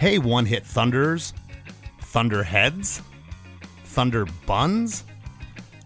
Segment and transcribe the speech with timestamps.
[0.00, 1.34] Hey, one hit thunders,
[2.00, 3.02] thunderheads,
[3.84, 5.04] thunder buns.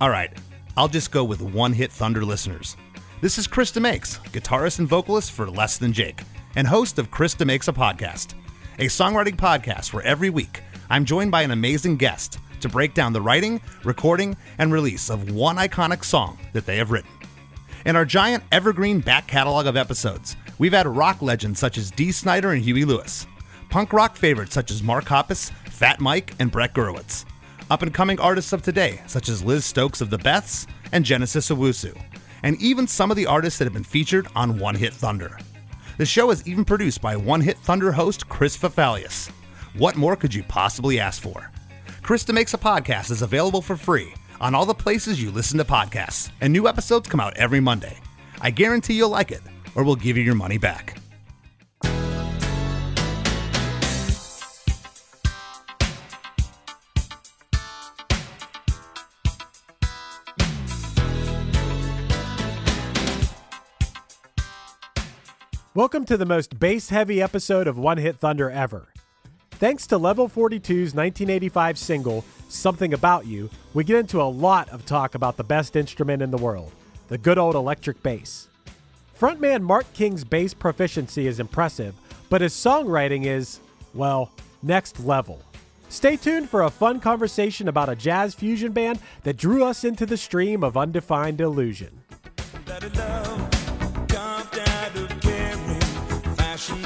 [0.01, 0.31] All right,
[0.77, 2.77] I'll just go with one hit thunder listeners.
[3.21, 6.21] This is Chris DeMakes, guitarist and vocalist for Less Than Jake,
[6.55, 8.35] and host of Chris DeMakes a Podcast,
[8.79, 13.13] a songwriting podcast where every week I'm joined by an amazing guest to break down
[13.13, 17.11] the writing, recording, and release of one iconic song that they have written.
[17.85, 22.13] In our giant evergreen back catalog of episodes, we've had rock legends such as Dee
[22.13, 23.27] Snider and Huey Lewis
[23.75, 27.25] punk rock favorites such as Mark Hoppus, Fat Mike, and Brett Gurewitz,
[27.73, 31.51] up and coming artists of today such as Liz Stokes of the Beths and Genesis
[31.51, 31.93] Owusu,
[32.45, 35.41] and even some of the artists that have been featured on One Hit Thunder.
[35.99, 39.29] The show is even produced by One Hit Thunder host Chris Fafalios.
[39.77, 41.51] What more could you possibly ask for?
[42.01, 45.65] Chris DeMakes a Podcast is available for free on all the places you listen to
[45.65, 47.99] podcasts, and new episodes come out every Monday.
[48.41, 49.43] I guarantee you'll like it,
[49.75, 50.97] or we'll give you your money back.
[65.77, 68.93] Welcome to the most bass heavy episode of One Hit Thunder ever.
[69.51, 74.87] Thanks to Level 42's 1985 single, Something About You, we get into a lot of
[74.87, 76.71] talk about the best instrument in the world,
[77.09, 78.47] the good old electric bass.
[79.19, 81.97] Frontman Mark King's bass proficiency is impressive,
[82.31, 83.59] but his songwriting is,
[83.95, 84.31] well,
[84.63, 85.43] next level.
[85.89, 90.07] Stay tuned for a fun conversation about a jazz fusion band that drew us into
[90.07, 92.01] the stream of undefined illusion.
[96.65, 96.77] One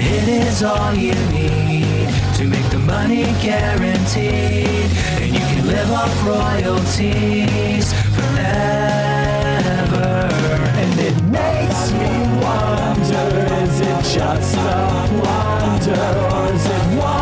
[0.00, 6.26] hit is all you need to make the money guaranteed, and you can live off
[6.26, 9.28] royalties forever.
[10.80, 12.10] And it makes me
[12.42, 13.28] wonder:
[13.62, 14.58] is it just a
[15.22, 17.17] wonder, or is it one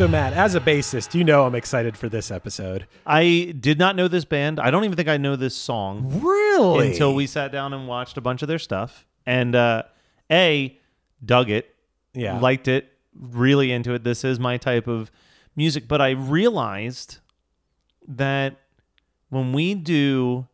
[0.00, 2.86] So, Matt, as a bassist, you know I'm excited for this episode.
[3.04, 4.58] I did not know this band.
[4.58, 6.92] I don't even think I know this song Really?
[6.92, 9.06] until we sat down and watched a bunch of their stuff.
[9.26, 9.82] And uh,
[10.32, 10.78] A,
[11.22, 11.74] dug it,
[12.14, 12.40] Yeah.
[12.40, 14.02] liked it, really into it.
[14.02, 15.10] This is my type of
[15.54, 15.86] music.
[15.86, 17.18] But I realized
[18.08, 18.56] that
[19.28, 20.48] when we do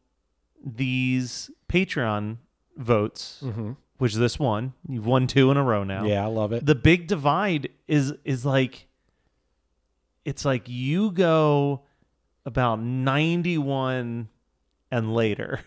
[0.61, 2.39] these Patreon
[2.77, 3.45] votes,
[3.99, 6.05] which this one, you've won two in a row now.
[6.05, 6.67] Yeah, I love it.
[6.67, 8.89] The big divide is is like
[10.27, 11.83] it's like you go
[12.45, 14.29] about 91
[14.91, 15.61] and later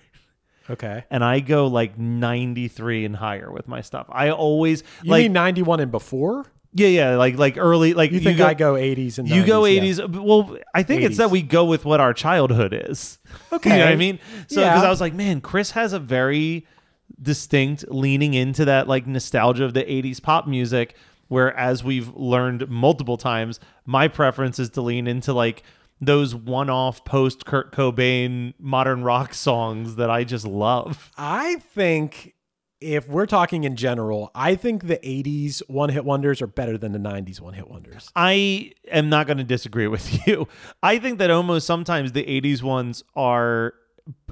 [0.70, 1.03] okay.
[1.11, 4.08] and I go like 93 and higher with my stuff.
[4.11, 6.46] I always You like mean 91 and before?
[6.73, 9.35] yeah yeah like like early like You think I go 80s and 90s?
[9.35, 9.82] you go yeah.
[9.82, 13.17] 80s uh, well I think it's that we go with what our childhood is.
[13.52, 13.70] Okay.
[13.72, 14.20] you know what I mean?
[14.47, 14.73] So Yeah.
[14.73, 16.67] because I was like man Chris has a very
[17.22, 20.96] distinct leaning into that like nostalgia of the 80s pop music
[21.29, 25.64] where as we've learned multiple times my preference is to lean into like
[26.02, 31.11] those one-off post Kurt Cobain modern rock songs that I just love.
[31.17, 32.35] I think
[32.81, 36.93] if we're talking in general, I think the 80s one hit wonders are better than
[36.93, 38.09] the 90s one hit wonders.
[38.16, 40.47] I am not going to disagree with you.
[40.82, 43.73] I think that almost sometimes the 80s ones are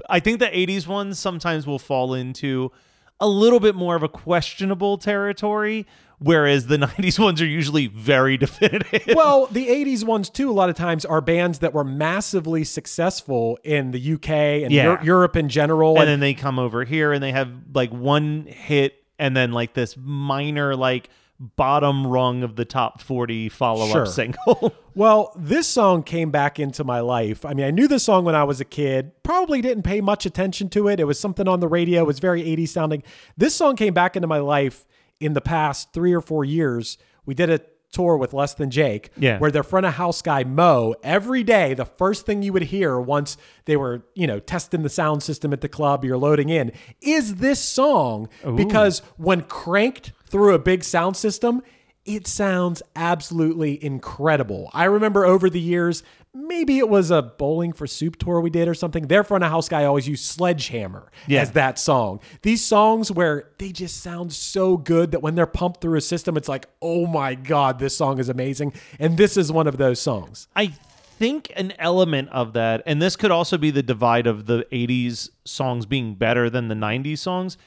[0.08, 2.72] I think the 80s ones sometimes will fall into
[3.20, 5.86] a little bit more of a questionable territory,
[6.18, 9.14] whereas the 90s ones are usually very definitive.
[9.14, 13.58] well, the 80s ones too, a lot of times are bands that were massively successful
[13.64, 14.28] in the UK
[14.64, 14.98] and Yeah.
[15.00, 15.98] Eu- Europe in general.
[15.98, 19.74] and then they come over here and they have like one hit and then like
[19.74, 21.08] this minor like
[21.40, 24.06] bottom rung of the top 40 follow-up Sure.
[24.06, 24.74] single.
[24.98, 27.44] Well, this song came back into my life.
[27.44, 30.26] I mean, I knew this song when I was a kid, probably didn't pay much
[30.26, 30.98] attention to it.
[30.98, 33.04] It was something on the radio, it was very 80s sounding.
[33.36, 34.84] This song came back into my life
[35.20, 36.98] in the past three or four years.
[37.26, 37.60] We did a
[37.90, 39.38] tour with Less Than Jake, Yeah.
[39.38, 43.00] where their front of house guy, Mo, every day, the first thing you would hear
[43.00, 46.70] once they were, you know, testing the sound system at the club, you're loading in,
[47.00, 48.28] is this song.
[48.56, 51.62] Because when cranked through a big sound system,
[52.04, 54.70] it sounds absolutely incredible.
[54.74, 56.02] I remember over the years,
[56.34, 59.06] maybe it was a bowling for soup tour we did or something.
[59.06, 61.42] Their front of house guy always used Sledgehammer Yeah.
[61.42, 62.20] as that song.
[62.42, 66.36] These songs where they just sound so good that when they're pumped through a system,
[66.36, 68.72] it's like, oh my God, this song is amazing.
[68.98, 70.48] And this is one of those songs.
[70.54, 70.72] I
[71.18, 75.30] think an element of that, and this could also be the divide of the 80s
[75.44, 77.58] songs being better than the 90s songs.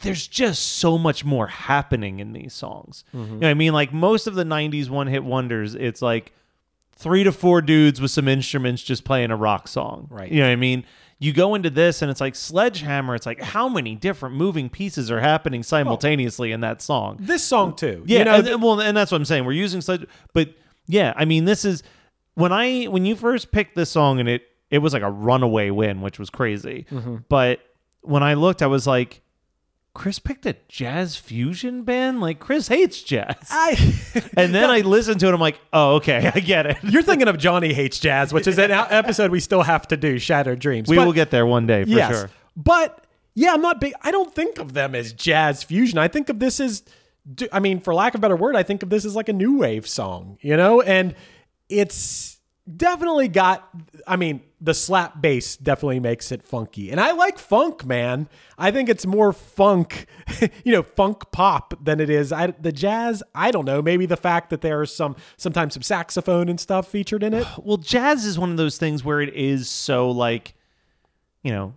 [0.00, 3.04] There's just so much more happening in these songs.
[3.12, 3.38] You mm-hmm.
[3.40, 3.72] know I mean?
[3.72, 6.32] Like most of the 90s one hit wonders, it's like
[6.98, 10.08] three to four dudes with some instruments just playing a rock song.
[10.10, 10.30] Right.
[10.30, 10.84] You know what I mean?
[11.20, 15.10] You go into this and it's like Sledgehammer, it's like how many different moving pieces
[15.10, 17.18] are happening simultaneously in that song?
[17.20, 18.04] This song too.
[18.06, 19.44] Yeah, You know, and, well, and that's what I'm saying.
[19.44, 20.54] We're using sledge, but
[20.86, 21.82] yeah, I mean, this is
[22.34, 25.70] when I when you first picked this song and it it was like a runaway
[25.70, 26.86] win, which was crazy.
[26.90, 27.16] Mm-hmm.
[27.28, 27.60] But
[28.02, 29.22] when I looked, I was like,
[29.98, 32.20] Chris picked a jazz fusion band.
[32.20, 33.72] Like Chris hates jazz, I,
[34.36, 35.34] and then I listened to it.
[35.34, 36.76] I'm like, oh, okay, I get it.
[36.84, 40.20] you're thinking of Johnny Hates Jazz, which is an episode we still have to do,
[40.20, 40.88] Shattered Dreams.
[40.88, 42.12] We But- will get there one day for yes.
[42.12, 42.30] sure.
[42.56, 43.04] But
[43.34, 43.92] yeah, I'm not big.
[44.02, 45.98] I don't think of them as jazz fusion.
[45.98, 46.84] I think of this as,
[47.50, 49.32] I mean, for lack of a better word, I think of this as like a
[49.32, 50.80] new wave song, you know?
[50.80, 51.16] And
[51.68, 52.38] it's
[52.76, 53.68] definitely got,
[54.06, 56.90] I mean, the slap bass definitely makes it funky.
[56.90, 58.28] And I like funk, man.
[58.56, 60.06] I think it's more funk,
[60.64, 62.32] you know, funk pop than it is.
[62.32, 63.80] I, the jazz, I don't know.
[63.80, 67.46] Maybe the fact that there's some, sometimes some saxophone and stuff featured in it.
[67.68, 70.54] Well, jazz is one of those things where it is so like,
[71.42, 71.74] you know,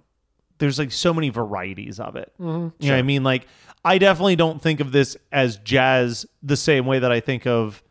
[0.58, 2.32] there's like so many varieties of it.
[2.40, 2.70] Mm-hmm.
[2.80, 3.24] You know what I mean?
[3.24, 3.48] Like,
[3.84, 7.84] I definitely don't think of this as jazz the same way that I think of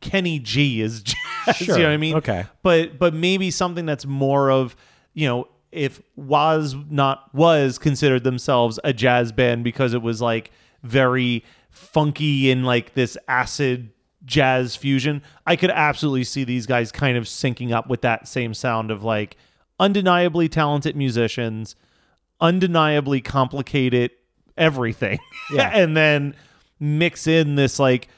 [0.00, 1.16] Kenny G as jazz.
[1.54, 1.76] Sure.
[1.76, 2.14] You know what I mean?
[2.16, 2.44] Okay.
[2.62, 4.76] But but maybe something that's more of,
[5.14, 10.50] you know, if was not was considered themselves a jazz band because it was like
[10.82, 13.90] very funky and like this acid
[14.24, 18.54] jazz fusion, I could absolutely see these guys kind of syncing up with that same
[18.54, 19.36] sound of like
[19.78, 21.76] undeniably talented musicians,
[22.40, 24.10] undeniably complicated
[24.56, 25.18] everything.
[25.52, 25.70] Yeah.
[25.72, 26.34] and then
[26.80, 28.08] mix in this like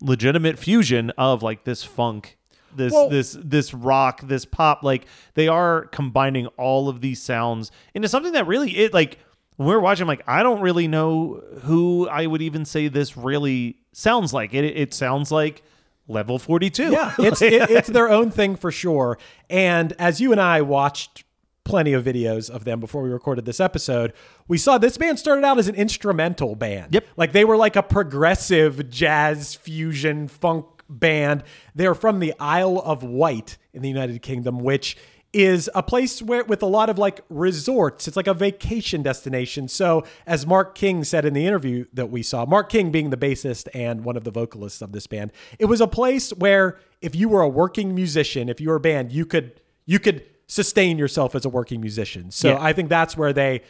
[0.00, 2.37] legitimate fusion of like this funk
[2.74, 7.70] this Well- this this rock this pop like they are combining all of these sounds
[7.94, 9.18] into something that really it like
[9.56, 12.88] when we we're watching I'm like I don't really know who I would even say
[12.88, 15.62] this really sounds like it it sounds like
[16.06, 19.18] level 42 Yeah, it's it, it's their own thing for sure.
[19.50, 21.24] And as you and I watched
[21.64, 24.14] plenty of videos of them before we recorded this episode,
[24.46, 26.94] we saw this band started out as an instrumental band.
[26.94, 27.06] Yep.
[27.18, 31.42] Like they were like a progressive jazz fusion funk band.
[31.74, 34.96] They're from the Isle of Wight in the United Kingdom, which
[35.34, 38.08] is a place where with a lot of like resorts.
[38.08, 39.68] It's like a vacation destination.
[39.68, 43.16] So, as Mark King said in the interview that we saw, Mark King being the
[43.16, 47.14] bassist and one of the vocalists of this band, it was a place where if
[47.14, 50.96] you were a working musician, if you were a band, you could you could sustain
[50.96, 52.30] yourself as a working musician.
[52.30, 52.58] So, Yeah.
[52.62, 53.60] I think that's where they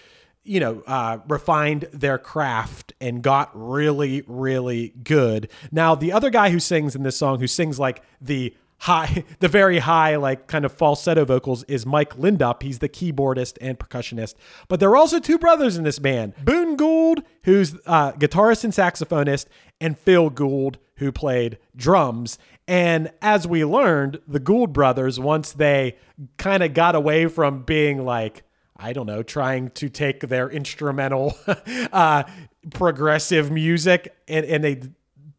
[0.48, 5.50] you know, uh, refined their craft and got really, really good.
[5.70, 9.48] Now, the other guy who sings in this song, who sings like the high, the
[9.48, 12.62] very high, like kind of falsetto vocals, is Mike Lindup.
[12.62, 14.34] He's the keyboardist and percussionist.
[14.68, 18.72] But there are also two brothers in this band Boon Gould, who's uh, guitarist and
[18.72, 19.46] saxophonist,
[19.80, 22.38] and Phil Gould, who played drums.
[22.66, 25.96] And as we learned, the Gould brothers, once they
[26.36, 28.42] kind of got away from being like,
[28.78, 31.36] I don't know, trying to take their instrumental,
[31.92, 32.24] uh,
[32.70, 34.80] progressive music and, and they,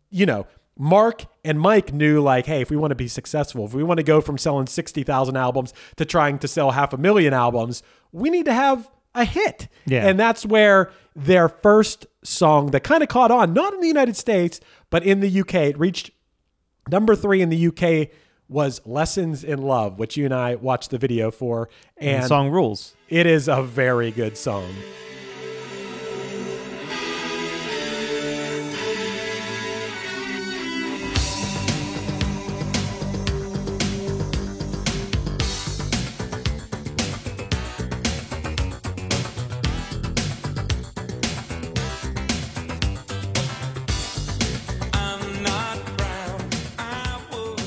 [0.09, 0.45] you know,
[0.77, 3.97] Mark and Mike knew like, hey, if we want to be successful, if we want
[3.97, 8.29] to go from selling 60,000 albums to trying to sell half a million albums, we
[8.29, 9.67] need to have a hit.
[9.85, 10.07] Yeah.
[10.07, 14.15] And that's where their first song that kind of caught on, not in the United
[14.15, 16.11] States, but in the UK, it reached
[16.89, 18.09] number three in the UK
[18.49, 21.69] was Lessons in Love, which you and I watched the video for.
[21.97, 22.95] And the song rules.
[23.07, 24.73] it is a very good song.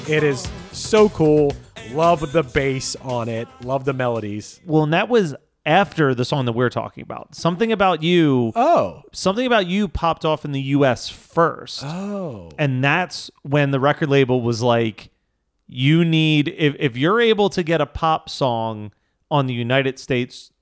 [0.09, 1.52] It is so cool.
[1.91, 3.49] Love the bass on it.
[3.62, 4.61] Love the melodies.
[4.67, 7.35] Well, and that was after the song that we're talking about.
[7.35, 8.52] Something about you.
[8.57, 9.02] Oh.
[9.12, 11.09] Something about you popped off in the U.S.
[11.09, 11.85] first.
[11.85, 12.50] Oh.
[12.59, 15.11] and that's when the record label was like
[15.69, 18.93] you need if, if you're able to get a pop song
[19.31, 20.52] on the united states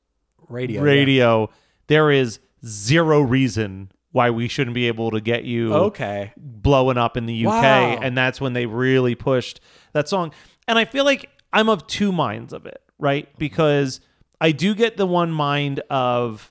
[0.48, 0.82] Radio.
[0.82, 1.50] radio
[1.88, 6.32] there is zero reason why we shouldn't be able to get you Okay.
[6.36, 7.98] blowing up in the uk Wow.
[8.02, 9.60] and that's when they really pushed
[9.92, 10.32] that song
[10.66, 13.38] and i feel like i'm of two minds of it right mm-hmm.
[13.38, 14.00] because
[14.40, 16.50] i do get the one mind of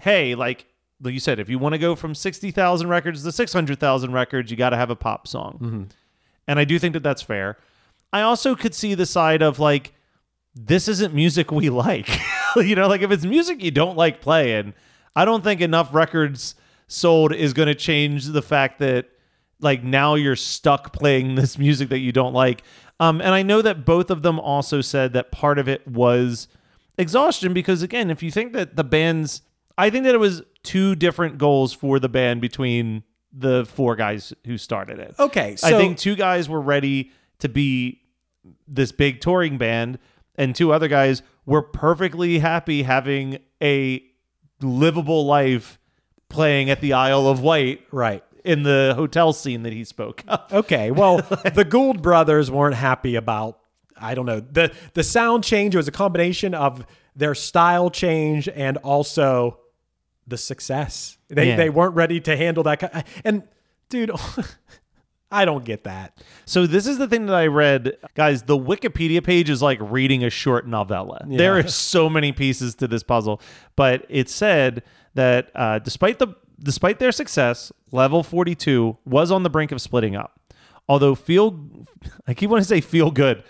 [0.00, 0.66] hey, like
[1.02, 3.78] like you said, if you want to go from sixty thousand records to six hundred
[3.78, 5.58] thousand records, you got to have a pop song.
[5.60, 5.82] Mm-hmm.
[6.48, 7.58] And I do think that that's fair.
[8.12, 9.92] I also could see the side of like,
[10.54, 12.08] this isn't music we like.
[12.56, 14.74] you know, like if it's music you don't like playing,
[15.14, 16.54] I don't think enough records
[16.88, 19.06] sold is going to change the fact that
[19.60, 22.62] like now you're stuck playing this music that you don't like.
[22.98, 26.48] Um, and I know that both of them also said that part of it was
[26.98, 29.42] exhaustion because again, if you think that the band's,
[29.76, 33.02] I think that it was two different goals for the band between
[33.32, 35.14] the four guys who started it.
[35.18, 35.56] Okay.
[35.56, 38.00] So I think two guys were ready to be
[38.66, 39.98] this big touring band,
[40.36, 44.02] and two other guys were perfectly happy having a
[44.62, 45.78] livable life
[46.28, 48.22] playing at the Isle of Wight right.
[48.44, 50.52] in the hotel scene that he spoke of.
[50.52, 50.90] Okay.
[50.90, 51.18] Well,
[51.54, 53.58] the Gould brothers weren't happy about
[53.98, 54.40] I don't know.
[54.40, 59.60] The the sound change was a combination of their style change and also
[60.26, 61.16] the success.
[61.28, 61.56] They Yeah.
[61.56, 63.42] they weren't ready to handle that and
[63.88, 64.10] dude
[65.30, 66.18] I don't get that.
[66.44, 68.44] So this is the thing that I read, guys.
[68.44, 71.24] The Wikipedia page is like reading a short novella.
[71.26, 73.40] There are so many pieces to this puzzle,
[73.74, 74.84] but it said
[75.16, 79.80] that uh, despite the despite their success, Level Forty Two was on the brink of
[79.80, 80.40] splitting up.
[80.88, 81.58] Although feel,
[82.26, 83.42] I keep wanting to say feel good.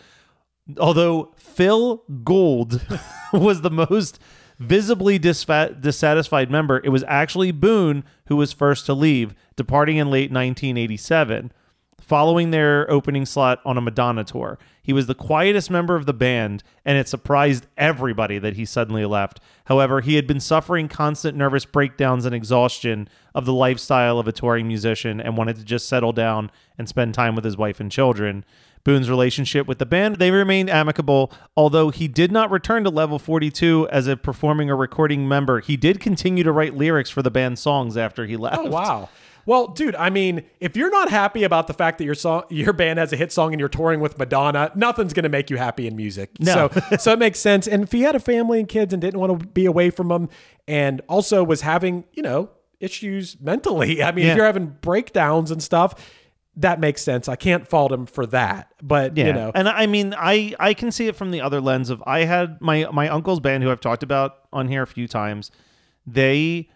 [0.78, 2.84] Although Phil Gould
[3.32, 4.18] was the most
[4.58, 10.10] visibly disfa- dissatisfied member, it was actually Boon who was first to leave, departing in
[10.10, 11.52] late 1987
[12.06, 14.58] following their opening slot on a Madonna tour.
[14.80, 19.04] He was the quietest member of the band, and it surprised everybody that he suddenly
[19.04, 19.40] left.
[19.64, 24.32] However, he had been suffering constant nervous breakdowns and exhaustion of the lifestyle of a
[24.32, 27.90] touring musician and wanted to just settle down and spend time with his wife and
[27.90, 28.44] children.
[28.84, 33.18] Boon's relationship with the band, they remained amicable, although he did not return to Level
[33.18, 35.58] 42 as a performing or recording member.
[35.58, 38.58] He did continue to write lyrics for the band's songs after he left.
[38.58, 39.08] Oh wow.
[39.46, 42.72] Well, dude, I mean, if you're not happy about the fact that your song, your
[42.72, 45.56] band has a hit song and you're touring with Madonna, nothing's going to make you
[45.56, 46.30] happy in music.
[46.40, 46.68] No.
[46.68, 47.66] So, so it makes sense.
[47.66, 50.08] And if he had a family and kids and didn't want to be away from
[50.08, 50.28] them,
[50.68, 52.50] and also was having, you know,
[52.80, 54.02] issues mentally.
[54.02, 54.32] I mean, Yeah.
[54.32, 55.94] if you're having breakdowns and stuff,
[56.56, 57.28] that makes sense.
[57.28, 58.72] I can't fault him for that.
[58.82, 61.60] But Yeah, you know, and I mean, I I can see it from the other
[61.60, 64.86] lens of I had my my uncle's band who I've talked about on here a
[64.86, 65.50] few times.
[66.06, 66.70] They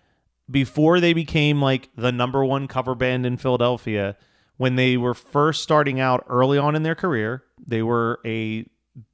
[0.50, 4.16] before they became like the number one cover band in Philadelphia,
[4.57, 8.66] when they were first starting out early on in their career, they were a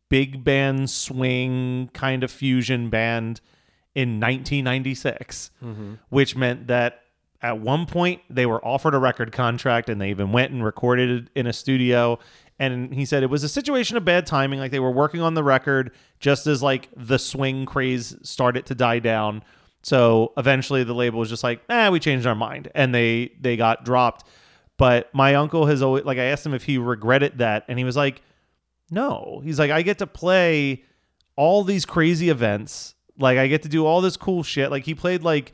[0.08, 3.40] big band swing kind of fusion band
[3.94, 5.94] in 1996, mm-hmm.
[6.08, 7.00] which meant that
[7.42, 11.10] at one point they were offered a record contract and they even went and recorded
[11.10, 12.18] it in a studio.
[12.58, 14.58] And he said it was a situation of bad timing.
[14.58, 18.74] Like they were working on the record just as like the swing craze started to
[18.74, 19.42] die down.
[19.86, 22.72] So eventually the label was just like, eh, we changed our mind.
[22.74, 24.26] And they they got dropped.
[24.78, 27.84] But my uncle has always like I asked him if he regretted that, and he
[27.84, 28.20] was like,
[28.90, 29.40] no.
[29.44, 30.82] He's like, I get to play
[31.36, 32.96] all these crazy events.
[33.16, 34.72] Like I get to do all this cool shit.
[34.72, 35.52] Like he played like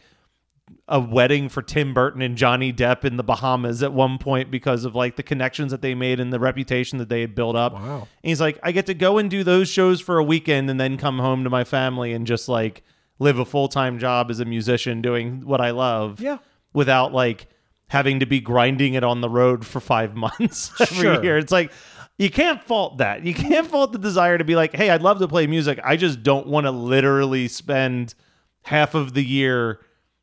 [0.88, 4.86] a wedding for Tim Burton and Johnny Depp in the Bahamas at one point because
[4.86, 7.74] of like the connections that they made and the reputation that they had built up.
[7.74, 8.08] Wow.
[8.22, 10.80] And he's like, I get to go and do those shows for a weekend and
[10.80, 12.82] then come home to my family and just like
[13.22, 16.20] live a full time job as a musician doing what I love.
[16.20, 16.38] Yeah.
[16.74, 17.46] Without like
[17.88, 21.22] having to be grinding it on the road for five months every Sure.
[21.22, 21.38] year.
[21.38, 21.70] It's like
[22.18, 23.24] you can't fault that.
[23.24, 25.78] You can't fault the desire to be like, hey, I'd love to play music.
[25.84, 28.14] I just don't want to literally spend
[28.62, 29.80] half of the year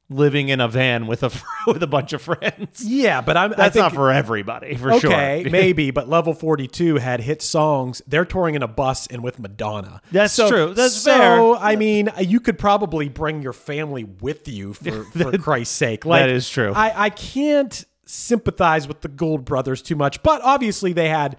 [0.09, 1.31] living in a van with a
[1.67, 2.83] with a bunch of friends.
[2.83, 3.51] Yeah, but I'm.
[3.51, 5.11] That's think, not for everybody, for Okay, sure.
[5.11, 8.01] Okay, maybe, but Level 42 had hit songs.
[8.07, 10.01] They're touring in a bus and with Madonna.
[10.11, 10.73] That's So- true.
[10.73, 11.63] That's so, fair.
[11.63, 16.05] I mean, you could probably bring your family with you for, for Christ's sake.
[16.05, 16.73] Like, That is true.
[16.73, 21.37] I, I can't sympathize with the Gould brothers too much, but obviously they had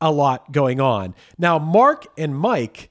[0.00, 1.14] a lot going on.
[1.38, 2.90] Now, Mark and Mike,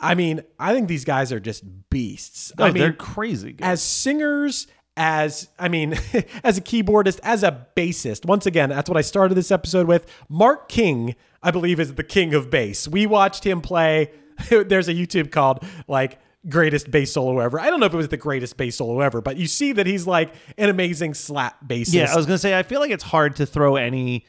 [0.00, 2.52] I mean, I think these guys are just beasts.
[2.58, 3.52] Oh, I mean, they're crazy.
[3.52, 3.64] Good.
[3.64, 4.66] as singers
[4.98, 5.92] as i mean
[6.42, 10.10] as a keyboardist as a bassist once again that's what i started this episode with
[10.30, 14.10] mark king i believe is the king of bass we watched him play
[14.48, 18.08] there's a youtube called like greatest bass solo ever i don't know if it was
[18.08, 21.92] the greatest bass solo ever but you see that he's like an amazing slap bassist
[21.92, 24.24] Yeah, I was gonna say I feel like it's hard to throw any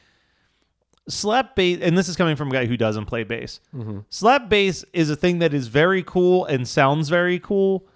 [1.08, 3.60] slap bass, and this is coming from a guy who doesn't play bass.
[3.74, 4.00] Mm-hmm.
[4.10, 7.86] Slap bass is a thing that is very cool and sounds very cool.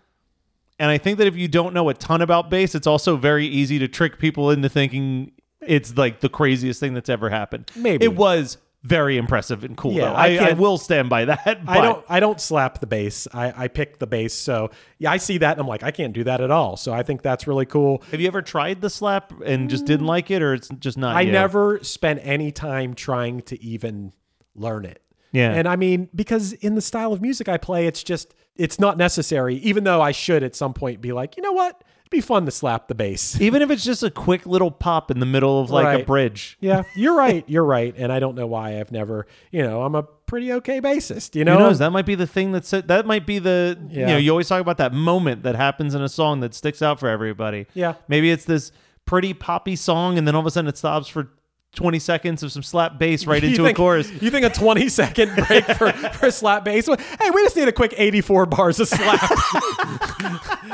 [0.78, 3.46] And I think that if you don't know a ton about bass, it's also very
[3.46, 7.70] easy to trick people into thinking it's like the craziest thing that's ever happened.
[7.76, 8.04] Maybe.
[8.04, 9.92] it was very impressive and cool.
[9.92, 10.14] Yeah, though.
[10.14, 11.60] I I, I, will stand by that.
[11.66, 12.04] I don't.
[12.08, 13.28] I don't slap the bass.
[13.32, 14.34] I, I pick the bass.
[14.34, 16.76] So yeah, I see that, and I'm like, I can't do that at all.
[16.76, 18.02] So I think that's really cool.
[18.10, 21.16] Have you ever tried the slap and just didn't like it, or it's just not?
[21.16, 21.32] I you?
[21.32, 24.12] never spent any time trying to even
[24.54, 25.02] learn it.
[25.32, 25.52] Yeah.
[25.52, 28.98] And I mean, because in the style of music I play, it's just, it's not
[28.98, 31.82] necessary, even though I should at some point be like, you know what?
[32.12, 33.40] Be fun to slap the bass.
[33.40, 36.58] Even if it's just a quick little pop in the middle of like a bridge.
[36.60, 37.42] yeah, you're right.
[37.48, 37.94] You're right.
[37.96, 41.44] And I don't know why I've never, you know, I'm a pretty okay bassist, you
[41.44, 41.54] know?
[41.54, 41.78] Who knows?
[41.78, 44.60] That might be the thing that's that might be the you know you always talk
[44.60, 47.66] about that moment that happens in a song that sticks out for everybody.
[47.74, 47.94] Yeah.
[48.08, 48.72] maybe it's this
[49.06, 51.30] pretty poppy song, and then all of a sudden it stops for
[51.74, 54.10] twenty seconds of some slap bass right You into think- a chorus.
[54.22, 56.86] You think a 20 second break for, for slap bass?
[56.86, 59.20] Hey, we just need a quick 84 bars of slap.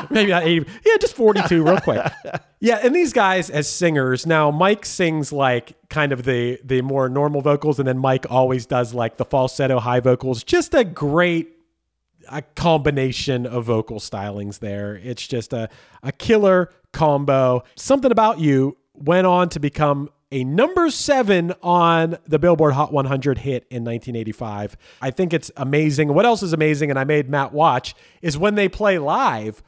[0.10, 0.68] Maybe not 80.
[0.84, 2.04] Yeah, just 42 real quick.
[2.60, 7.08] Yeah, and these guys as singers, now Mike sings like kind of the the more
[7.08, 10.42] normal vocals and then Mike always does like the falsetto high vocals.
[10.42, 11.48] Just a great
[12.30, 14.96] a combination of vocal stylings there.
[14.96, 15.68] It's just a,
[16.02, 17.62] a killer combo.
[17.76, 23.38] Something About You went on to become a number seven on the Billboard Hot 100
[23.38, 24.76] hit in 1985.
[25.00, 26.12] I think it's amazing.
[26.12, 29.62] What else is amazing, and I made Matt watch, is when they play live,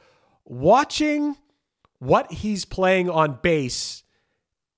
[0.45, 1.35] watching
[1.99, 4.03] what he's playing on bass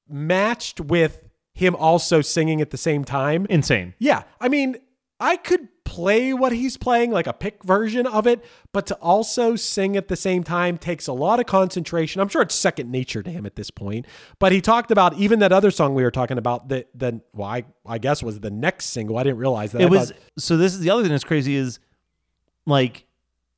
[0.07, 3.45] matched with him also singing at the same time.
[3.49, 3.93] Insane.
[3.99, 4.23] Yeah.
[4.41, 4.77] I mean,
[5.19, 9.55] I could play what he's playing, like a pick version of it, but to also
[9.55, 12.19] sing at the same time takes a lot of concentration.
[12.19, 14.07] I'm sure it's second nature to him at this point.
[14.39, 17.47] But he talked about even that other song we were talking about, that the well,
[17.47, 19.17] I, I guess was the next single.
[19.19, 19.81] I didn't realize that.
[19.81, 20.57] I It was thought- so.
[20.57, 21.79] This is the other thing that's crazy is
[22.65, 23.05] like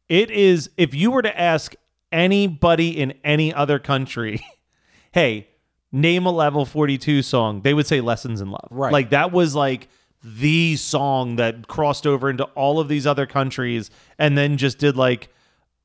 [0.10, 0.70] it is.
[0.78, 1.74] If you were to ask
[2.12, 4.46] anybody in any other country,
[5.14, 5.48] hey,
[5.92, 8.92] name a level forty two song, they would say "Lessons in Love." Right.
[8.92, 9.88] Like that was like
[10.26, 14.98] the song that crossed over into all of these other countries, and then just did
[14.98, 15.30] like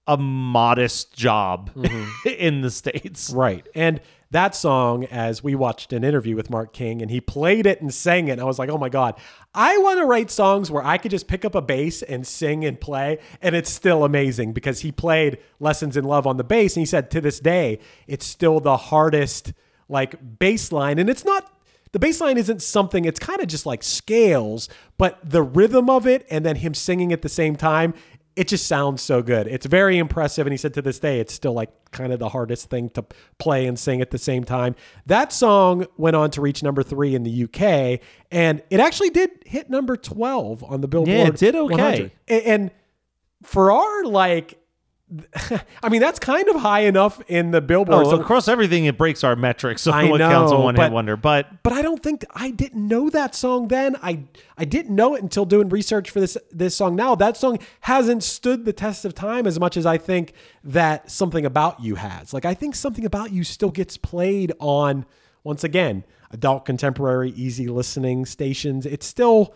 [0.07, 2.29] a modest job mm-hmm.
[2.29, 3.31] in the states.
[3.31, 3.69] Right.
[3.75, 4.01] And
[4.31, 7.93] that song, as we watched an interview with Mark King and he played it and
[7.93, 9.17] sang it, and I was like, oh my God,
[9.55, 12.65] I want to write songs where I could just pick up a bass and sing
[12.65, 16.77] and play, and it's still amazing because he played Lessons in Love on the bass,
[16.77, 19.53] and he said to this day, it's still the hardest
[19.89, 20.99] like bass line.
[20.99, 21.53] And it's not
[21.93, 26.07] the bass line isn't something, it's kind of just like scales, but the rhythm of
[26.07, 27.95] it and then him singing at the same time,
[28.37, 29.47] it just sounds so good.
[29.49, 30.47] It's very impressive.
[30.47, 33.05] And he said to this day, it's still like kind of the hardest thing to
[33.39, 34.77] play and sing at the same time.
[35.07, 38.01] That song went on to reach number three in the UK,
[38.31, 41.17] and it actually did hit number 12 on the Billboard.
[41.17, 41.75] Yeah, it did okay.
[41.75, 42.13] 100.
[42.29, 42.71] And
[43.43, 44.60] for our like,
[45.83, 48.07] I mean, that's kind of high enough in the Billboard.
[48.07, 50.93] Oh, So- across everything, it breaks our metrics on I what counts a one hit
[50.93, 51.17] wonder.
[51.17, 53.97] But but I don't think I didn't know that song then.
[54.03, 54.25] I
[54.57, 56.95] I didn't know it until doing research for this this song.
[56.97, 61.11] Now that song hasn't stood the test of time as much as I think that
[61.11, 62.33] something about you has.
[62.33, 65.07] Like I think something about you still gets played on
[65.43, 68.87] once again adult contemporary easy listening stations.
[68.87, 69.55] It's still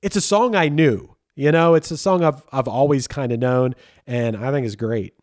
[0.00, 1.16] it's a song I knew.
[1.40, 3.74] You know, it's a song I've I've always kind of known,
[4.06, 5.14] and I think is great.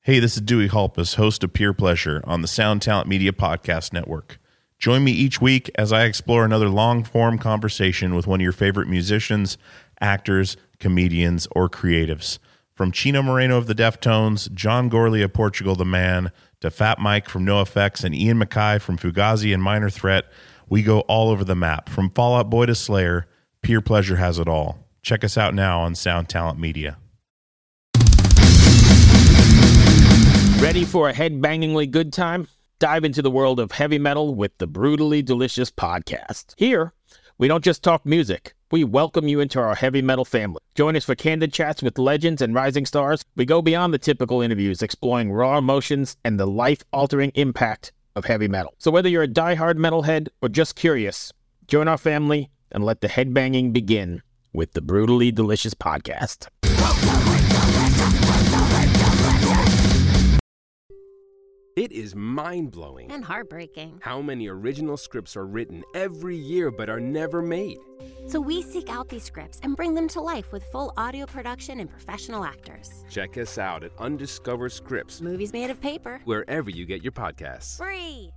[0.00, 3.92] Hey, this is Dewey Halpus, host of Peer Pleasure on the Sound Talent Media Podcast
[3.92, 4.40] Network.
[4.80, 8.50] Join me each week as I explore another long form conversation with one of your
[8.50, 9.58] favorite musicians,
[10.00, 12.40] actors, comedians, or creatives.
[12.74, 17.28] From Chino Moreno of the Deftones, John Gourley of Portugal the Man, to Fat Mike
[17.28, 20.24] from NoFX and Ian MacKaye from Fugazi and Minor Threat,
[20.68, 21.88] we go all over the map.
[21.88, 23.28] From Fallout Boy to Slayer,
[23.62, 24.89] Peer Pleasure has it all.
[25.02, 26.98] Check us out now on Sound Talent Media.
[30.60, 32.46] Ready for a head-bangingly good time?
[32.78, 36.54] Dive into the world of heavy metal with the Brutally Delicious podcast.
[36.58, 36.92] Here,
[37.38, 38.52] we don't just talk music.
[38.70, 40.60] We welcome you into our heavy metal family.
[40.74, 43.24] Join us for candid chats with legends and rising stars.
[43.36, 48.48] We go beyond the typical interviews, exploring raw emotions and the life-altering impact of heavy
[48.48, 48.74] metal.
[48.78, 51.32] So whether you're a die-hard metalhead or just curious,
[51.68, 56.48] join our family and let the headbanging begin with the Brutally Delicious podcast.
[61.76, 64.00] It is mind blowing and heartbreaking.
[64.02, 67.78] how many original scripts are written every year but are never made.
[68.26, 71.80] So we seek out these scripts and bring them to life with full audio production
[71.80, 73.04] and professional actors.
[73.08, 76.20] Check us out at Undiscovered Scripts, Movies made of paper.
[76.24, 77.78] wherever you get your podcasts.
[77.78, 78.30] Free.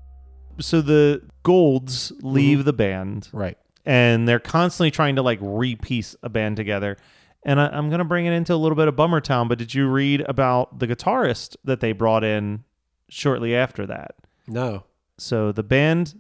[0.60, 2.66] So the Goulds leave mm-hmm.
[2.66, 3.58] the band, Right.
[3.86, 6.98] And they're constantly trying to like repiece a band together.
[7.46, 9.74] And I, I'm gonna bring it into a little bit of Bummer Town, but did
[9.74, 12.64] you read about the guitarist that they brought in
[13.10, 14.16] shortly after that?
[14.48, 14.84] No.
[15.18, 16.16] So the band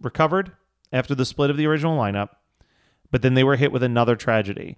[0.00, 0.52] recovered
[0.92, 2.30] after the split of the original lineup,
[3.10, 4.76] but then they were hit with another tragedy.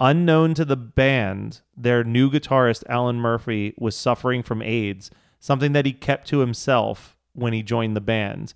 [0.00, 5.86] Unknown to the band, their new guitarist, Alan Murphy, was suffering from AIDS, something that
[5.86, 8.54] he kept to himself when he joined the band.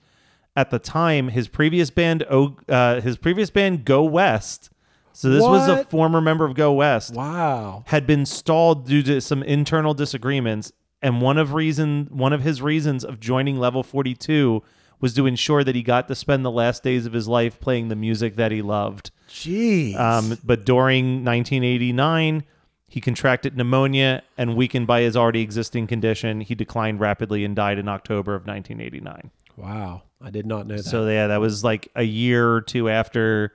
[0.54, 4.68] At the time, his previous band, uh, his previous band, Go West.
[5.14, 7.84] So this was a former member of Go West Wow.
[7.86, 12.62] had been stalled due to some internal disagreements and one of reason one of his
[12.62, 14.62] reasons of joining level 42
[15.00, 17.88] was to ensure that he got to spend the last days of his life playing
[17.88, 19.94] the music that he loved Jeez.
[19.98, 22.44] um, but during 1989
[22.88, 27.78] he contracted pneumonia and weakened by his already existing condition he declined rapidly and died
[27.78, 30.02] in october of 1989 wow.
[30.20, 30.84] I did not know that.
[30.84, 33.52] so yeah, that was like a year or two after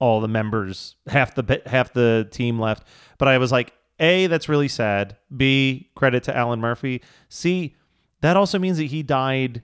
[0.00, 2.86] all the members, half the half the team left.
[3.18, 5.16] But I was like, a, that's really sad.
[5.36, 7.02] B, credit to Alan Murphy.
[7.28, 7.76] C,
[8.20, 9.62] that also means that he died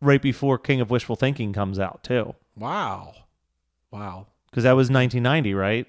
[0.00, 3.14] right before King of Wishful Thinking comes out too, wow.
[3.92, 4.26] Wow.
[4.50, 5.86] because that was 1990, right?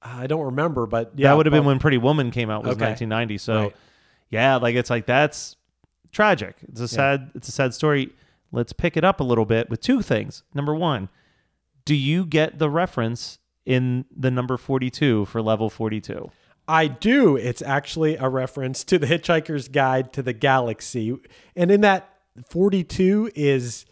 [0.00, 2.76] I don't remember, but yeah, that would have been when Pretty Woman came out was
[2.76, 2.86] Okay.
[2.86, 3.38] 1990.
[3.38, 3.76] So Right.
[4.30, 5.56] yeah, like it's like that's
[6.12, 6.56] tragic.
[6.68, 8.12] It's a sad it's a sad story.
[8.52, 10.44] Let's pick it up a little bit with two things.
[10.54, 11.08] Number 1,
[11.84, 16.30] do you get the reference in the number 42 for level 42?
[16.68, 17.36] I do.
[17.36, 21.16] It's actually a reference to the Hitchhiker's Guide to the Galaxy.
[21.56, 22.08] And in that
[22.48, 23.84] 42 is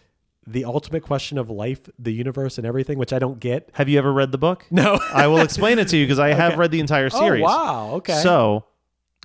[0.47, 3.71] the ultimate question of life, the universe, and everything, which I don't get.
[3.75, 4.67] Have you ever read the book?
[4.71, 4.99] No.
[5.13, 7.43] I will explain it to you because I have read the entire oh, series.
[7.43, 7.91] Oh, wow.
[7.97, 8.21] Okay.
[8.23, 8.65] So,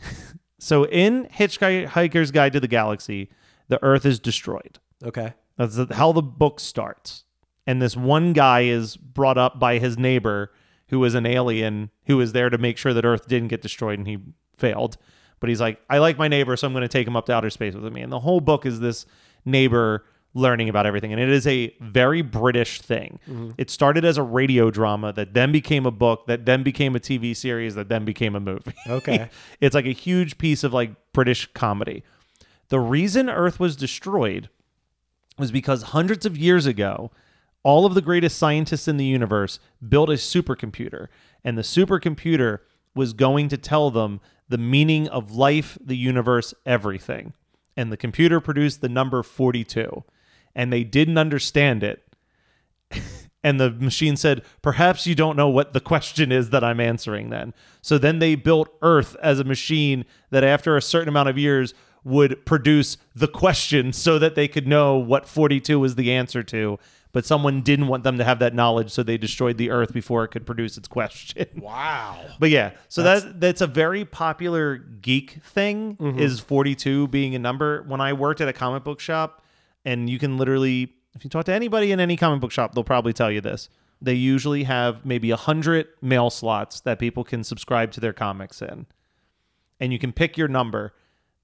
[0.60, 3.30] so in Hitchhiker's Guide to the Galaxy,
[3.68, 4.80] the Earth is destroyed.
[5.06, 5.34] Okay.
[5.58, 7.24] That's how the book starts.
[7.68, 10.52] And this one guy is brought up by his neighbor,
[10.90, 13.98] who is an alien, who is there to make sure that Earth didn't get destroyed,
[13.98, 14.20] and he
[14.58, 14.98] failed.
[15.40, 17.34] But he's like, I like my neighbor, so I'm going to take him up to
[17.34, 18.02] outer space with me.
[18.02, 19.06] And the whole book is this
[19.46, 21.14] neighbor learning about everything.
[21.14, 23.20] And it is a very British thing.
[23.28, 23.52] Mm-hmm.
[23.58, 27.00] It started as a radio drama that then became a book, that then became a
[27.00, 28.74] TV series, that then became a movie.
[28.88, 29.30] Okay.
[29.62, 32.04] it's like a huge piece of like British comedy.
[32.68, 34.50] The reason Earth was destroyed
[35.38, 37.12] was because hundreds of years ago,
[37.64, 41.08] all of the greatest scientists in the universe built a supercomputer,
[41.44, 42.60] and the supercomputer
[42.94, 47.34] was going to tell them the meaning of life, the universe, everything.
[47.76, 50.04] And the computer produced the number 42,
[50.56, 52.04] and they didn't understand it.
[53.46, 57.30] And the machine said, Perhaps you don't know what the question is that I'm answering
[57.30, 57.54] then.
[57.80, 61.76] So then they built Earth as a machine that, after a certain amount of years,
[62.06, 66.80] would produce the question so that they could know what 42 was the answer to.
[67.12, 70.24] But someone didn't want them to have that knowledge, so they destroyed the Earth before
[70.26, 71.48] it could produce its question.
[71.62, 72.26] Wow.
[72.40, 76.20] But yeah, so that that's a very popular geek thing mm-hmm.
[76.20, 77.84] is 42 being a number.
[77.84, 79.44] When I worked at a comic book shop,
[79.86, 82.84] and you can literally, if you talk to anybody in any comic book shop, they'll
[82.84, 83.70] probably tell you this.
[84.02, 88.62] They usually have maybe a hundred mail slots that people can subscribe to their comics
[88.62, 88.86] in,
[89.80, 90.94] and you can pick your number.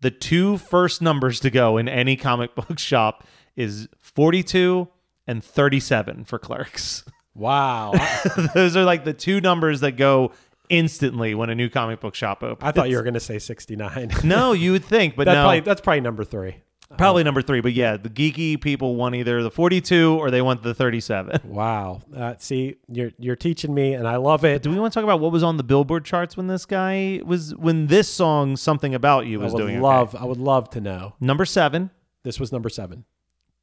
[0.02, 3.24] The two first numbers to go in any comic book shop
[3.56, 4.88] is 42
[5.28, 7.04] and 37 for clerks.
[7.36, 7.94] Wow.
[8.54, 10.32] Those are like the two numbers that go
[10.70, 12.68] instantly when a new comic book shop opens.
[12.68, 14.12] I thought you were going to say 69.
[14.24, 15.44] No, you would think, but That no.
[15.44, 16.58] probably, that's probably number three.
[16.98, 20.62] Probably number three, but yeah, the geeky people want either the 42 or they want
[20.62, 21.40] the 37.
[21.46, 22.02] Wow.
[22.16, 24.62] Uh, see, you're you're teaching me, and I love it.
[24.62, 27.22] Do we want to talk about what was on the Billboard charts when this guy
[27.26, 29.76] was when this song "Something About You" I was would doing?
[29.76, 29.82] okay?
[29.82, 30.16] love.
[30.16, 31.16] I would love to know.
[31.20, 31.90] number seven,
[32.24, 33.06] This was number seven.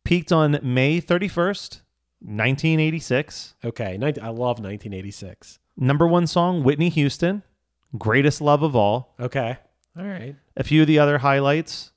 [0.05, 1.83] peaked on May 31st,
[2.21, 3.55] 1986.
[3.65, 3.97] Okay.
[3.99, 5.59] 19, I love 1986.
[5.77, 7.43] Number one song, Whitney Houston,
[7.97, 9.59] "Greatest Love of All." Okay.
[9.99, 10.35] All right.
[10.57, 11.93] A few of the other highlights: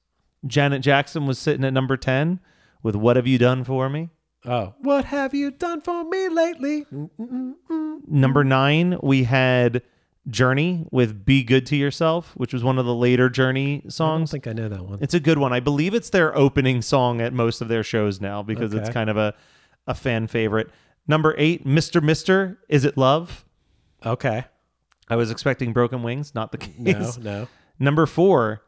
[0.45, 2.39] Janet Jackson was sitting at number 10
[2.83, 4.09] with What Have You Done For Me?
[4.45, 6.85] Oh, what have you done for me lately?
[8.07, 9.83] Number nine, we had
[10.27, 14.31] Journey with Be Good to Yourself, which was one of the later Journey songs.
[14.33, 14.97] I don't think I know that one.
[15.01, 15.53] It's a good one.
[15.53, 19.09] I believe it's their opening song at most of their shows now because it's kind
[19.11, 19.35] of a,
[19.85, 20.69] a fan favorite.
[21.07, 22.01] Number eight, Mr.
[22.01, 23.45] Mister, Is It Love?
[24.05, 24.45] Okay.
[25.07, 27.17] I was expecting Broken Wings, not the case.
[27.17, 27.47] No, no.
[27.79, 28.63] Number four,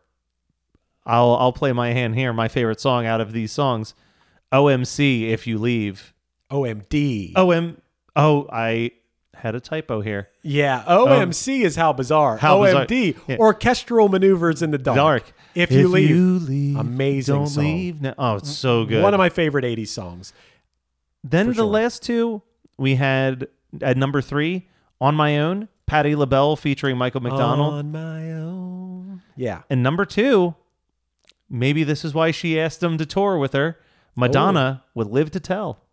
[1.05, 2.31] I'll I'll play my hand here.
[2.33, 3.93] My favorite song out of these songs,
[4.51, 5.29] OMC.
[5.29, 6.13] If you leave,
[6.51, 7.33] OMD.
[7.35, 7.77] OM.
[8.15, 8.91] Oh, I
[9.33, 10.29] had a typo here.
[10.43, 11.07] Yeah, oh.
[11.07, 12.37] OMC is how bizarre.
[12.37, 12.85] How bizarre.
[12.85, 13.37] OMD, Yeah.
[13.39, 14.95] orchestral maneuvers in the dark.
[14.95, 15.33] Dark.
[15.55, 16.77] If, you, leave.
[16.77, 17.63] Amazing Don't song.
[17.63, 18.01] leave.
[18.01, 18.13] now.
[18.17, 19.03] Oh, it's so good.
[19.03, 20.33] One of my favorite 80s songs.
[21.23, 21.65] Then the sure.
[21.65, 22.41] last two
[22.77, 23.47] we had
[23.81, 24.67] at number three,
[25.01, 29.21] on my own, Patti LaBelle featuring Michael McDonald, On my own.
[29.35, 29.61] Yeah.
[29.69, 30.55] and number two,
[31.49, 33.79] maybe this is why she asked him to tour with her.
[34.15, 34.89] Madonna oh.
[34.95, 35.83] would "Live to Tell."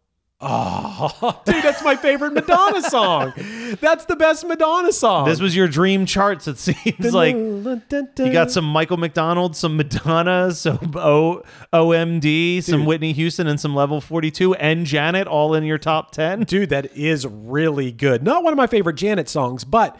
[0.42, 3.34] Oh, dude, that's my favorite Madonna song.
[3.78, 5.26] That's the best Madonna song.
[5.26, 6.48] This was your dream charts.
[6.48, 11.42] It seems like you got some Michael McDonald, some Madonna, some o-
[11.74, 12.86] OMD, some Dude.
[12.86, 16.44] Whitney Houston, and some Level 42 and Janet all in your top 10.
[16.44, 18.22] Dude, that is really good.
[18.22, 19.98] Not one of my favorite Janet songs, but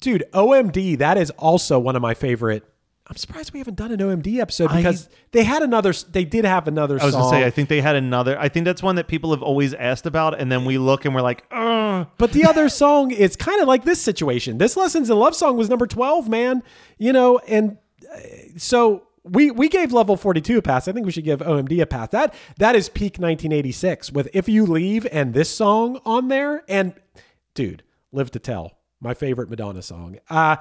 [0.00, 2.64] dude, OMD, that is also one of my favorite.
[3.10, 5.92] I'm surprised we haven't done an OMD episode I- because they had another.
[5.92, 7.30] They did have another I was song.
[7.32, 8.38] to say, I think they had another.
[8.38, 10.38] I think that's one that people have always asked about.
[10.38, 12.06] And then we look and we're like, Ugh.
[12.18, 14.58] But the other song is kind of like this situation.
[14.58, 16.62] This Lessons in Love song was number 12, man.
[16.98, 17.78] You know, and
[18.14, 18.18] uh,
[18.58, 20.86] so we we gave level 42 a pass.
[20.86, 22.08] I think we should give OMD a pass.
[22.10, 26.92] That that is peak 1986 with If You Leave and this song on there and
[27.54, 30.18] dude, Live to Tell, my favorite Madonna song.
[30.28, 30.56] Uh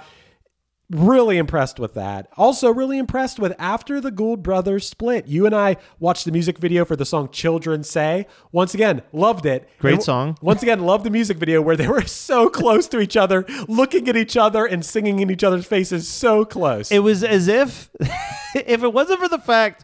[0.90, 2.30] really impressed with that.
[2.38, 5.28] Also, really impressed with after the Gould brothers split.
[5.28, 8.26] You and I watched the music video for the song Children Say.
[8.52, 9.70] Once again, loved it.
[9.80, 10.38] Great And song.
[10.42, 14.08] Once again, loved the music video where they were so close to each other, looking
[14.08, 16.92] at each other and singing in each other's faces so close.
[16.92, 17.90] it was as if,
[18.56, 19.84] if it wasn't for the fact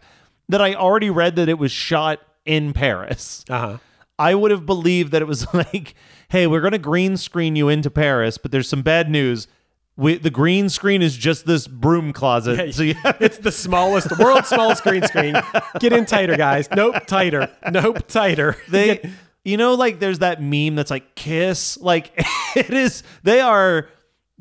[0.49, 3.77] that I already read that it was shot in Paris, uh-huh.
[4.17, 5.95] I would have believed that it was like,
[6.29, 9.47] hey, we're going to green screen you into Paris, but there's some bad news.
[9.95, 12.73] We, the green screen is just this broom closet.
[12.73, 15.35] so you it's the smallest, the world's smallest green screen.
[15.79, 16.67] Get in tighter, guys.
[16.75, 17.49] Nope, tighter.
[17.71, 18.57] Nope, tighter.
[18.69, 19.11] they Get-
[19.45, 22.11] you know like there's that meme that's like kiss like
[22.55, 23.89] it is they are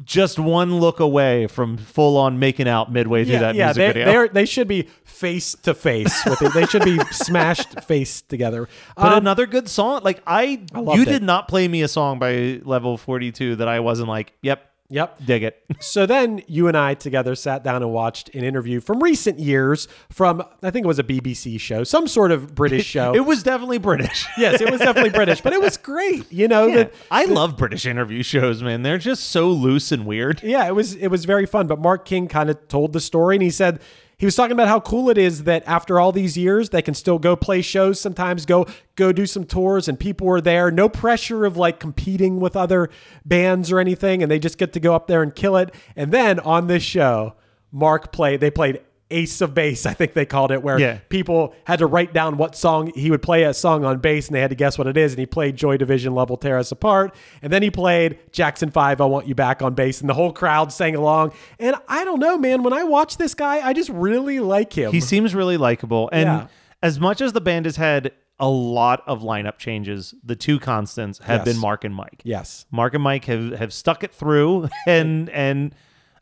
[0.04, 3.94] just one look away from full on making out midway through yeah, that yeah, music
[3.94, 6.54] they, video they should be face to face with it.
[6.54, 8.68] They should be smashed face together.
[8.96, 11.06] but Um, another good song like i, I you it.
[11.06, 15.24] did not play me a song by level 42 that i wasn't like yep Yep.
[15.26, 19.02] dig it So then you and I together sat down and watched an interview from
[19.02, 23.14] recent years from I think it was a BBC show, some sort of British show.
[23.14, 26.30] it was definitely british yes, it was definitely British, but it was great.
[26.32, 26.76] You know, Yeah.
[26.76, 30.74] that i love british interview shows man they're just so loose and weird yeah, it
[30.74, 31.66] was it was very fun.
[31.66, 33.80] But Mark King kind of told the story, and he said
[34.22, 36.94] he was talking about how cool it is that after all these years, they can
[36.94, 38.00] still go play shows.
[38.00, 40.70] Sometimes go go do some tours, and people are there.
[40.70, 42.88] No pressure of like competing with other
[43.24, 45.74] bands or anything, and they just get to go up there and kill it.
[45.96, 47.34] And then on this show,
[47.72, 48.38] Mark played.
[48.38, 48.82] They played.
[49.12, 50.98] Ace of Bass, I think they called it, where Yeah.
[51.08, 54.34] people had to write down what song he would play a song on bass and
[54.34, 55.12] they had to guess what it is.
[55.12, 57.14] And he played Joy Division Love Will Tear Us Apart.
[57.42, 60.00] And then he played Jackson 5, I Want You Back on bass.
[60.00, 61.32] And the whole crowd sang along.
[61.60, 64.90] And I don't know, man, when I watch this guy, I just really like him.
[64.92, 66.08] He seems really likable.
[66.12, 66.46] And Yeah.
[66.82, 71.18] as much as the band has had a lot of lineup changes, the two constants
[71.24, 71.54] have Yes.
[71.54, 72.22] been Mark and Mike.
[72.24, 72.66] yes.
[72.72, 75.74] Mark and Mike have have stuck it through and and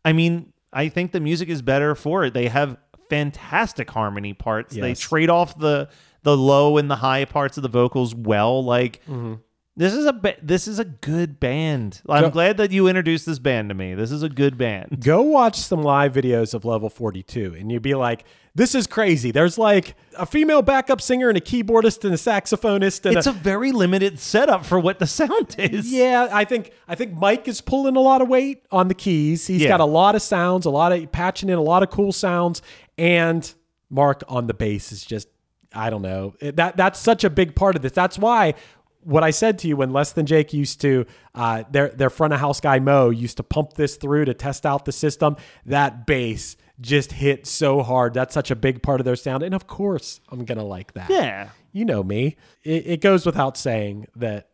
[0.05, 2.35] I mean, I think the music is better for it.
[2.35, 2.77] They have
[3.09, 4.75] fantastic harmony parts.
[4.75, 5.89] They trade off the
[6.23, 8.65] the low and the high parts of the vocals well.
[8.65, 9.35] Like mm-hmm.
[9.81, 12.03] This is a ba- this is a good band.
[12.07, 13.95] I'm Go- glad that you introduced this band to me.
[13.95, 15.01] This is a good band.
[15.03, 19.31] Go watch some live videos of Level 42 and you'd be like, this is crazy.
[19.31, 23.07] There's like a female backup singer and a keyboardist and a saxophonist.
[23.07, 25.91] And It's a very limited setup for what the sound is.
[25.91, 29.47] Yeah, I think I think Mike is pulling a lot of weight on the keys.
[29.47, 29.69] He's Yeah.
[29.69, 32.61] got a lot of sounds, a lot of patching in a lot of cool sounds,
[32.99, 33.51] and
[33.89, 35.29] Mark on the bass is just
[35.73, 36.35] I don't know.
[36.43, 37.93] That that's such a big part of this.
[37.93, 38.55] That's why
[39.03, 42.33] what I said to you when Less Than Jake used to uh, their their front
[42.33, 45.37] of house guy Mo used to pump this through to test out the system.
[45.67, 48.15] That bass just hit so hard.
[48.15, 51.11] That's such a big part of their sound, and of course I'm gonna like that.
[51.11, 51.51] Yeah.
[51.73, 52.37] you know me.
[52.63, 54.49] It, it goes without saying that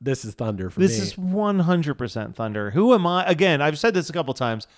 [0.00, 1.04] this is thunder for This me.
[1.04, 2.70] is 100% Thunder.
[2.70, 3.24] Who am I?
[3.26, 4.68] Again, I've said this a couple times.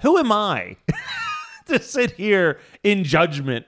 [0.00, 0.76] Who am I
[1.66, 3.66] to sit here in judgment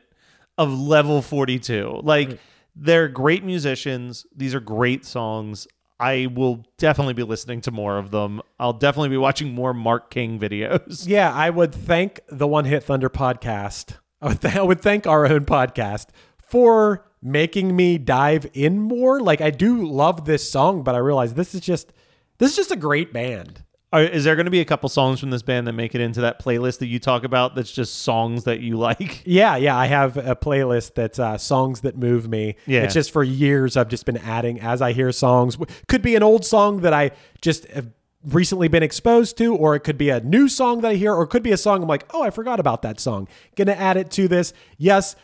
[0.59, 2.01] of level 42.
[2.03, 2.39] Like
[2.75, 4.27] they're great musicians.
[4.35, 5.67] These are great songs.
[6.01, 8.43] I will definitely be listening to more of them.
[8.59, 11.07] I'll definitely be watching more Mark King videos.
[11.13, 13.99] Yeah, I would thank the One Hit Thunder podcast.
[14.21, 16.07] I would, th- I would thank our own podcast
[16.39, 19.21] for making me dive in more.
[19.21, 21.93] Like I do love this song, but I realize this is just
[22.39, 23.63] this is just a great band.
[23.93, 26.01] Are, is there going to be a couple songs from this band that make it
[26.01, 29.23] into that playlist that you talk about that's just songs that you like?
[29.27, 32.57] Yeah, yeah, I have a playlist that's uh, songs that move me.
[32.67, 32.83] Yeah.
[32.83, 35.59] it's just for years I've just been adding as I hear songs.
[35.89, 37.91] Could be an old song that I just have
[38.25, 41.25] recently been exposed to, or it could be a new song that I hear, or
[41.25, 43.29] it could be a song I'm like, oh, I forgot about that song.
[43.57, 44.53] Gonna add it to this.
[44.79, 45.17] Yes,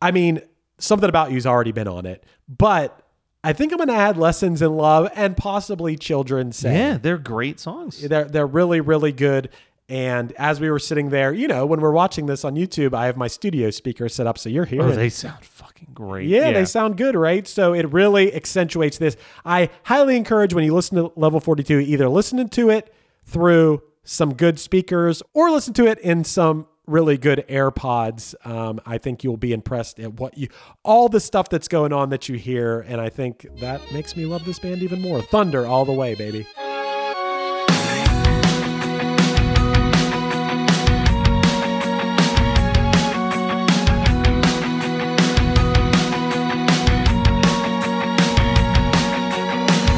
[0.00, 0.42] I mean
[0.78, 3.01] something about you's already been on it, but
[3.44, 6.74] I think I'm gonna add lessons in love and possibly children say.
[6.74, 8.00] Yeah, they're great songs.
[8.00, 9.50] They're they're really really good.
[9.88, 13.06] And as we were sitting there, you know, when we're watching this on YouTube, I
[13.06, 14.92] have my studio speaker set up, so you're oh, hearing.
[14.92, 16.28] Oh, they sound fucking great.
[16.28, 17.46] yeah, they sound good, right?
[17.46, 19.16] So it really accentuates this.
[19.44, 24.34] I highly encourage when you listen to Level 42, either listen to it through some
[24.34, 28.34] good speakers or listen to it in some really good AirPods.
[28.46, 30.48] Um, I think you'll be impressed at what you,
[30.84, 32.80] all the stuff that's going on that you hear.
[32.80, 35.22] And I think that makes me love this band even more.
[35.22, 36.46] Thunder all the way, baby.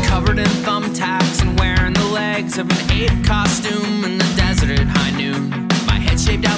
[0.06, 3.83] Covered in thumbtacks and wearing the legs of an ape costume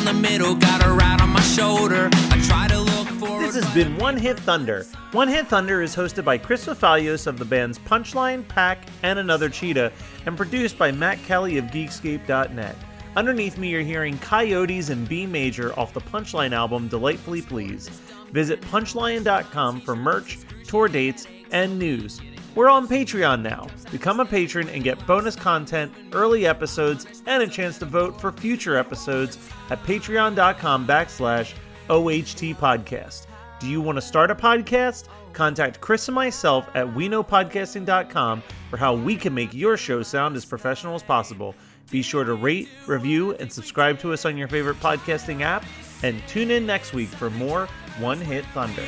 [0.06, 2.08] the middle, got on my shoulder.
[2.12, 3.44] I try to look forward.
[3.44, 4.84] This has been One Hit Thunder.
[5.10, 9.48] One Hit Thunder is hosted by Chris Fafalios of the bands Punchline, Pack, and Another
[9.48, 9.92] Cheetah,
[10.26, 12.76] and produced by Matt Kelly of Geekscape.net.
[13.16, 17.90] Underneath me, you're hearing Coyotes in B Major off the Punchline album Delightfully Pleased.
[18.30, 20.38] Visit punchline.com for merch,
[20.68, 22.20] tour dates, and news.
[22.56, 23.68] We're on Patreon now.
[23.92, 28.32] Become a patron and get bonus content, early episodes, and a chance to vote for
[28.32, 29.36] future episodes
[29.68, 31.52] at patreon.com backslash
[31.90, 33.26] OHT podcast.
[33.60, 35.08] Do you want to start a podcast?
[35.34, 40.46] Contact Chris and myself at weknowpodcasting.com for how we can make your show sound as
[40.46, 41.54] professional as possible.
[41.90, 45.62] Be sure to rate, review, and subscribe to us on your favorite podcasting app.
[46.02, 48.82] And tune in next week for more One Hit Thunder.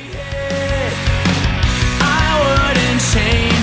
[2.01, 3.58] I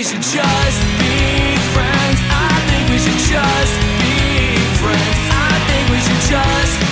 [0.00, 2.20] we should just be friends.
[2.30, 5.18] I think we should just be friends.
[5.28, 6.89] I think we should just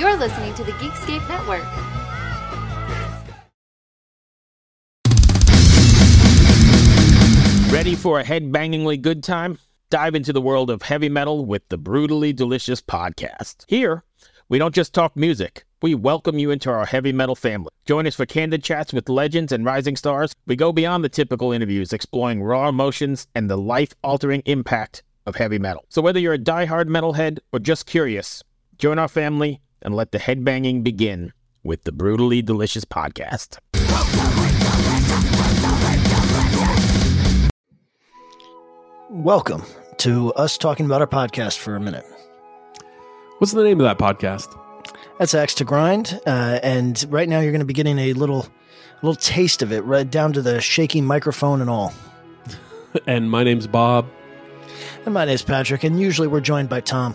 [0.00, 1.62] You're listening to the Geekscape Network.
[7.70, 9.58] Ready for a head-bangingly good time?
[9.90, 13.66] Dive into the world of heavy metal with the Brutally Delicious podcast.
[13.68, 14.02] Here,
[14.48, 15.66] we don't just talk music.
[15.82, 17.68] We welcome you into our heavy metal family.
[17.84, 20.34] Join us for candid chats with legends and rising stars.
[20.46, 25.58] We go beyond the typical interviews, exploring raw emotions and the life-altering impact of heavy
[25.58, 25.84] metal.
[25.90, 28.42] So whether you're a die-hard metalhead or just curious,
[28.78, 33.58] join our family and let the headbanging begin with the Brutally Delicious podcast.
[39.10, 39.64] Welcome
[39.98, 42.06] to us talking about our podcast for a minute.
[43.38, 44.56] What's the name of that podcast?
[45.18, 48.46] That's Axe to Grind, uh, and right now you're going to be getting a little,
[49.02, 51.92] little taste of it, right down to the shaky microphone and all.
[53.06, 54.08] And my name's Bob.
[55.04, 57.14] And my name's Patrick, and usually we're joined by Tom.